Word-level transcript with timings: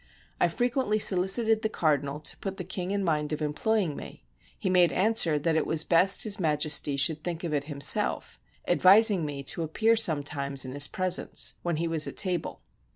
I 0.39 0.47
frequently 0.47 0.97
solicited 0.97 1.61
the 1.61 1.69
cardinal 1.69 2.19
to 2.21 2.37
put 2.37 2.57
the 2.57 2.63
king 2.63 2.89
in 2.89 3.03
mind 3.03 3.31
of 3.31 3.39
employing 3.39 3.95
me: 3.95 4.25
he 4.57 4.67
made 4.67 4.91
answer 4.91 5.37
that 5.37 5.55
it 5.55 5.67
was 5.67 5.83
best 5.83 6.23
His 6.23 6.39
Majesty 6.39 6.97
should 6.97 7.23
think 7.23 7.43
of 7.43 7.53
it 7.53 7.65
himself, 7.65 8.39
advising 8.67 9.27
me 9.27 9.43
to 9.43 9.61
appear 9.61 9.95
sometimes 9.95 10.65
in 10.65 10.71
his 10.71 10.87
presence, 10.87 11.53
when 11.61 11.75
he 11.75 11.87
was 11.87 12.07
at 12.07 12.17
table. 12.17 12.61